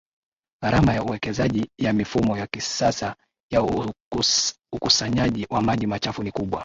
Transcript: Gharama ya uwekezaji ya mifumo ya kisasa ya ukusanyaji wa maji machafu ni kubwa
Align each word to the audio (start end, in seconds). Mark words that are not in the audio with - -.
Gharama 0.61 0.93
ya 0.93 1.03
uwekezaji 1.03 1.71
ya 1.77 1.93
mifumo 1.93 2.37
ya 2.37 2.47
kisasa 2.47 3.15
ya 3.51 3.85
ukusanyaji 4.71 5.47
wa 5.49 5.61
maji 5.61 5.87
machafu 5.87 6.23
ni 6.23 6.31
kubwa 6.31 6.59